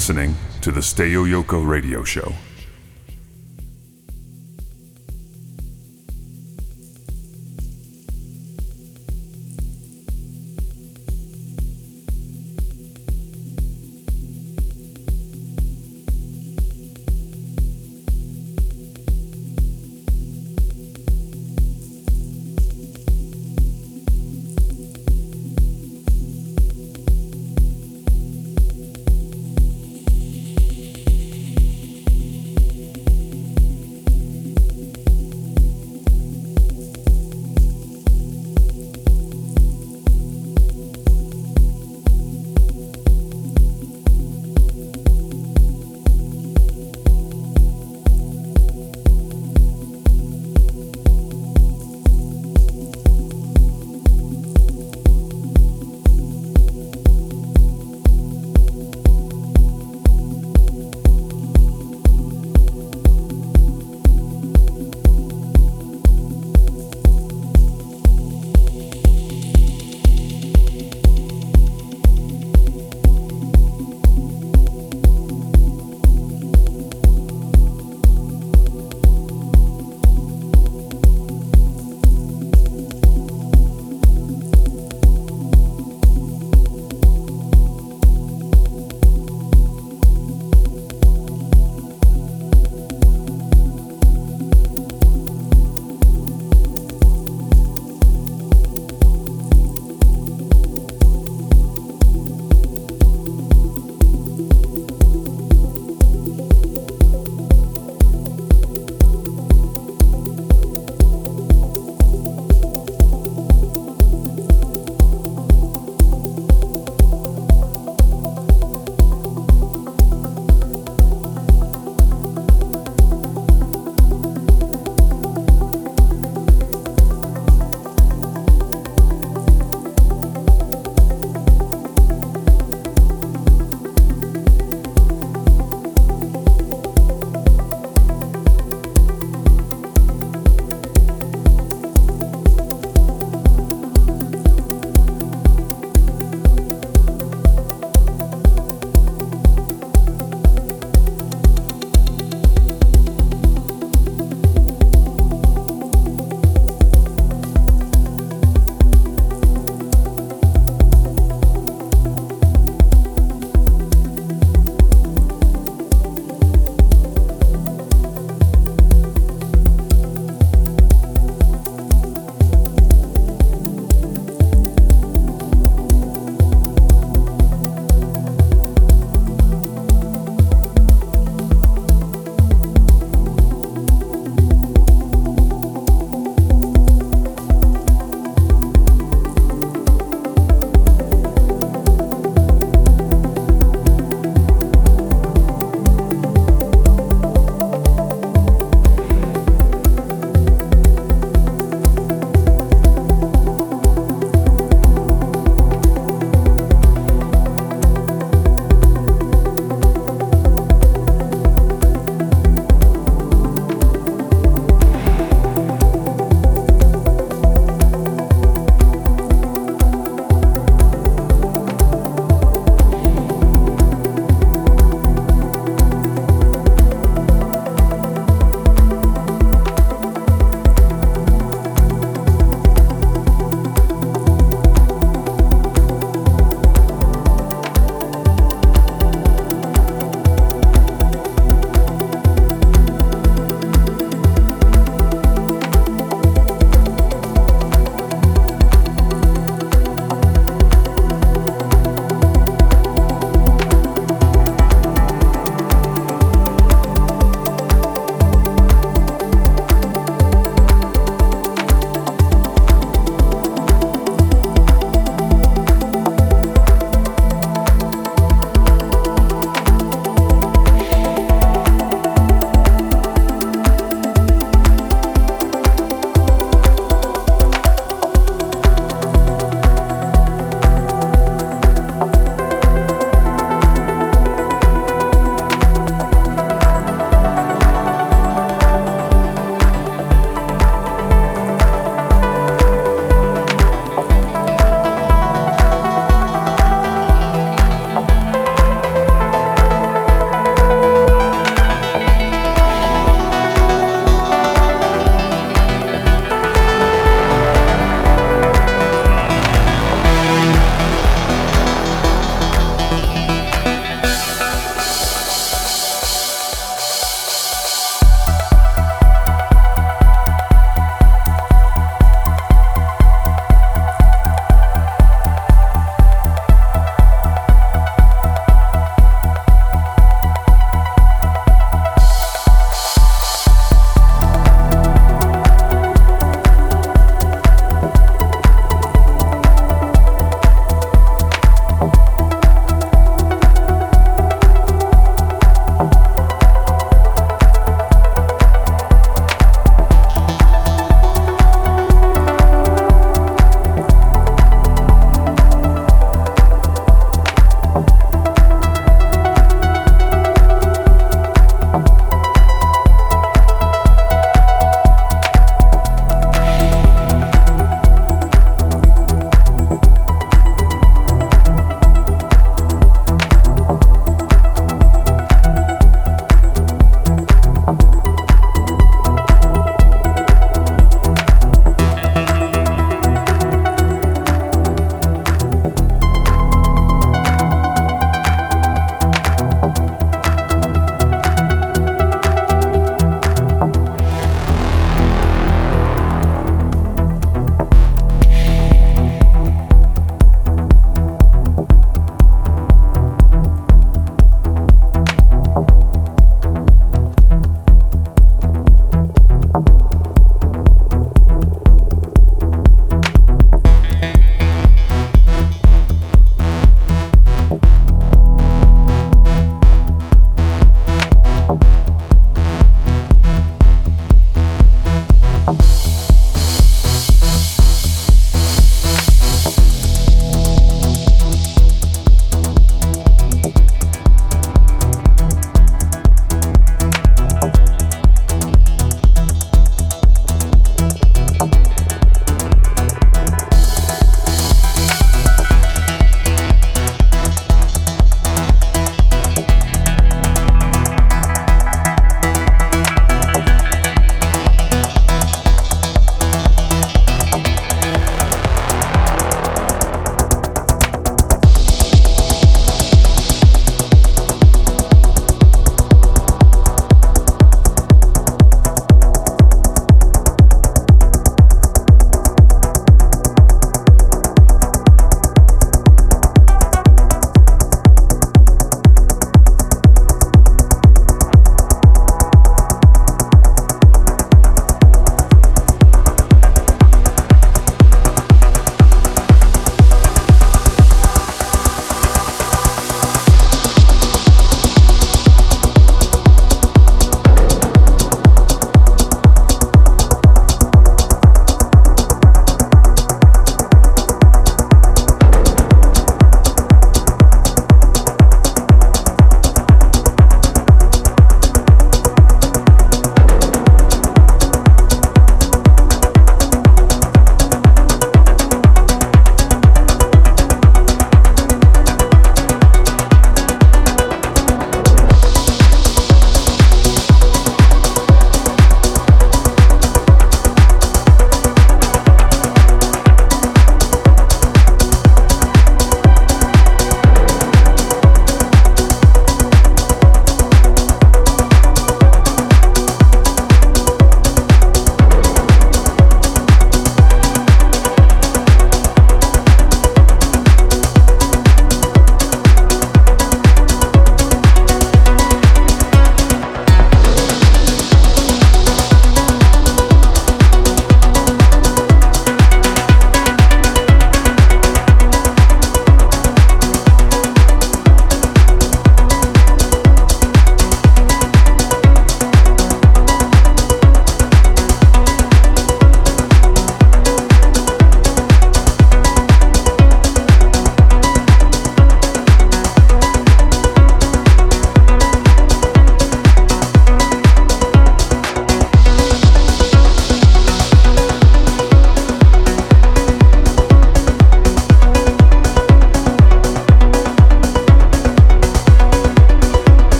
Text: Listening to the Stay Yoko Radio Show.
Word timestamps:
Listening 0.00 0.34
to 0.62 0.72
the 0.72 0.80
Stay 0.80 1.10
Yoko 1.10 1.62
Radio 1.62 2.02
Show. 2.02 2.32